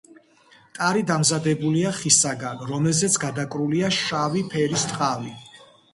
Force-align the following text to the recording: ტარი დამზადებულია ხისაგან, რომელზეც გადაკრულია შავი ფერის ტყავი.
ტარი 0.77 1.03
დამზადებულია 1.11 1.91
ხისაგან, 1.99 2.65
რომელზეც 2.71 3.19
გადაკრულია 3.27 3.93
შავი 3.99 4.43
ფერის 4.55 4.87
ტყავი. 4.95 5.37